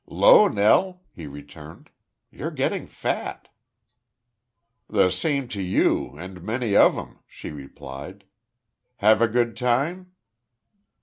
"'Lo, 0.07 0.47
Nell," 0.47 1.01
he 1.11 1.27
returned. 1.27 1.91
"You're 2.31 2.49
getting 2.49 2.87
fat." 2.87 3.49
"The 4.89 5.11
same 5.11 5.47
to 5.49 5.61
you, 5.61 6.17
and 6.17 6.41
many 6.41 6.75
of 6.75 6.97
'em," 6.97 7.19
she 7.27 7.51
replied. 7.51 8.23
"Have 8.95 9.21
a 9.21 9.27
good 9.27 9.55
time?" 9.55 10.13